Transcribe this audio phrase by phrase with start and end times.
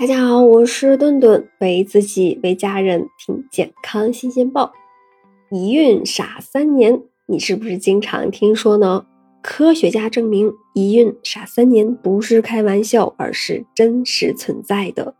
[0.00, 4.72] 大家好，我是顿顿，为自己为家人听健康新鲜报。
[5.50, 9.04] 一孕傻三年，你是不是经常听说呢？
[9.42, 15.14] 科学家证明，一孕傻三年不是开玩笑，而是真实存在的。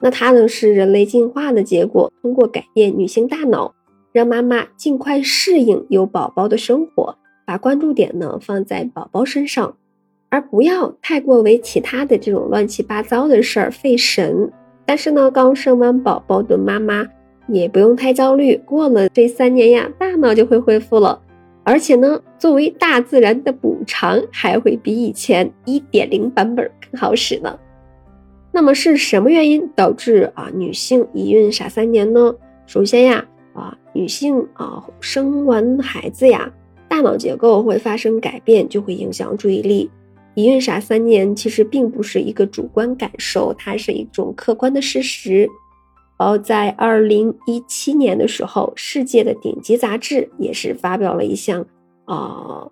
[0.00, 3.74] 那它呢是人类进化的结果，通过改变女性大脑，
[4.12, 7.16] 让妈妈尽快适应有宝宝的生活，
[7.46, 9.76] 把关注点呢放在宝宝身上。
[10.30, 14.50] 而不要太过为其他的这种乱七八糟的事儿费神。
[14.84, 17.06] 但是呢，刚生完宝宝的妈妈
[17.46, 21.20] 也不用太焦虑，过了这三年呀，大脑就会恢复了。
[21.64, 27.58] 而且呢，作为大自然的补偿，还会比以前一点零版本更好使呢。
[28.50, 32.34] 那么是什么原因导致啊女性一孕傻三年呢？
[32.66, 36.50] 首先呀，啊女性啊生完孩子呀，
[36.88, 39.90] 大脑结构会发生改变，就会影响注意力。
[40.38, 45.48] 一孕傻三年其实并不是一个主观感受，它是一种客观的事实。
[46.16, 51.66] 而在二零一七年的时候，世界的顶级杂志也是发表了一项
[52.04, 52.68] 啊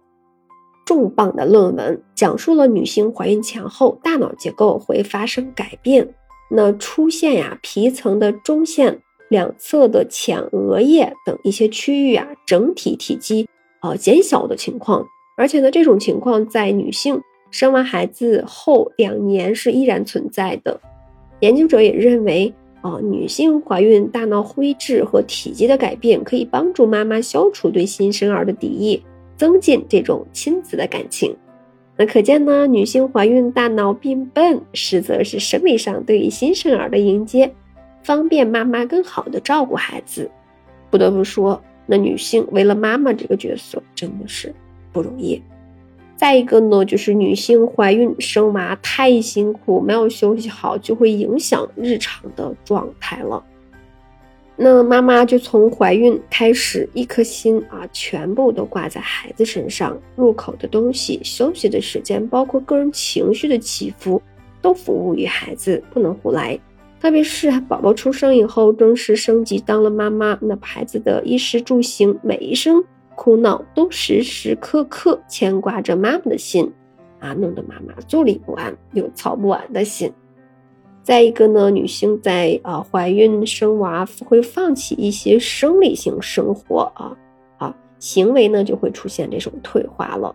[0.87, 6.15] 重磅的论文，讲述了女性怀孕前后大脑结构会发生改变，
[6.53, 13.49] 那出现呀皮层的中线、两侧的前额叶等一些区域啊整体体积
[13.81, 15.05] 啊减小的情况，
[15.37, 17.21] 而且呢这种情况在女性。
[17.57, 20.79] 生完孩子后两年是依然存在的。
[21.41, 29.03] 研究者也认为，啊，女性怀孕大脑灰质和体积的改变可以帮助妈妈消除对新生儿的敌意，
[29.39, 31.35] 增进这种亲子的感情。
[31.97, 37.51] 那可见呢，女性怀孕大脑变笨，实则是生理上对于新生儿的迎接，
[38.03, 40.31] 方便妈妈更好的照顾孩子。
[40.91, 44.55] 不得不说，那女性为了妈妈这个角色真的是
[44.93, 45.41] 不容易。
[46.17, 53.45] 再一个呢，就是女性怀孕生娃太辛苦，没有休息好，就会影响日常的状态了。
[54.57, 64.21] 那妈妈就从怀孕开始，一颗心啊，全部都挂在孩子身上，入口的东西、休息的时间，包括个人情绪的起伏，
[64.63, 66.59] 都服务于孩子，不能胡来。
[66.99, 72.83] 特别是宝宝出生以后，正式升级当了妈妈，那孩子的衣食住行，每一声。
[73.17, 76.71] 哭闹都时时刻刻牵挂着妈妈的心，
[77.19, 80.13] 啊，弄得妈妈坐立不安，有操不完的心。
[81.03, 87.17] 再一个呢，女性在啊怀孕生娃会放弃一些生理性生活啊
[87.59, 90.35] 啊行为呢，就会出现这种退化了。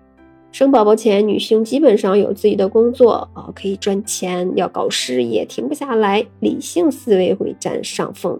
[0.54, 8.40] 生宝宝前，女性基本上有自己的工作啊，可以赚钱，要搞事业，停不下来，理性思维会占上风，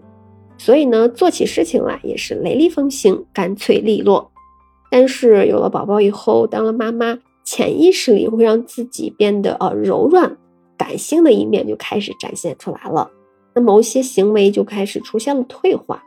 [0.58, 4.31] 所以呢，做起事情来也是雷厉风行，干脆利落。
[4.92, 10.36] 但是有了宝宝以后，当了妈妈，潜意识里会让自己变得呃柔软，
[10.76, 13.10] 感性的一面就开始展现出来了。
[13.54, 16.04] 那某些行为就开始出现了退化。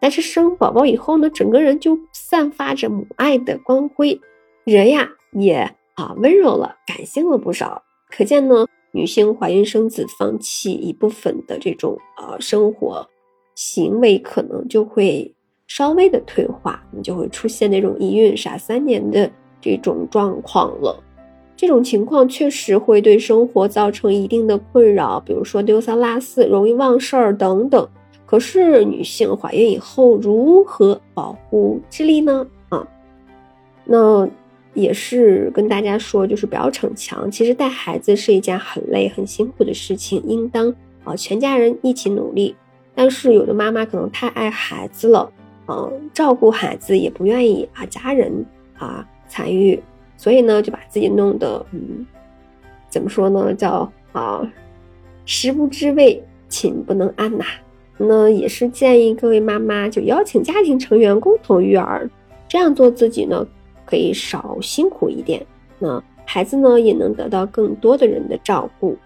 [0.00, 4.20] 但是生宝宝以后呢，整个人就散发着母爱的光辉，
[4.64, 7.84] 人呀也啊温柔了，感性了不少。
[8.10, 13.08] 可见呢，女性怀孕生子，放弃一部分的这种呃生活
[13.54, 15.33] 行为，可能就会。
[15.74, 19.28] 稍微的退化，你就会出现那种一孕傻三年的
[19.60, 21.02] 这种状况了。
[21.56, 27.88] 这种情况确实会对生活造成一定的困扰，比如说丢三落四、容易忘事儿等等。
[28.24, 32.46] 可是女性怀孕以后如何保护智力呢？
[32.68, 32.86] 啊，
[33.84, 34.28] 那
[34.74, 37.28] 也是跟大家说，就是不要逞强。
[37.28, 42.54] 其实带孩子是一件很累、很辛苦的事情，应当啊全家人一起努力。
[42.94, 45.32] 但是有的妈妈可能太爱孩子了。
[45.66, 48.44] 嗯，照顾孩子也不愿意啊，家人
[48.78, 49.82] 啊参与，
[50.16, 52.06] 所以呢就把自己弄得嗯，
[52.88, 53.54] 怎么说呢？
[53.54, 54.52] 叫啊，
[55.24, 57.44] 食不知味，寝不能安呐。
[57.96, 62.10] 那也是建议各位妈妈就邀请家庭成员共同育儿，
[62.48, 63.46] 这样做自己呢
[63.86, 65.44] 可以少辛苦一点，
[65.78, 68.96] 那孩子呢也能得到更多的人的照顾。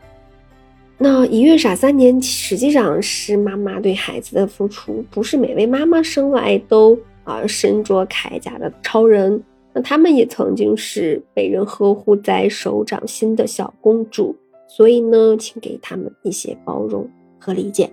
[1.00, 9.40] 那一孕傻三年，实际上是妈妈对孩子的付出，不是每位妈妈生来都啊身着铠甲的超人。
[9.72, 14.34] 那他们也曾经是被人呵护在手掌心的小公主，
[14.66, 17.08] 所以呢，请给他们一些包容
[17.38, 17.88] 和理解。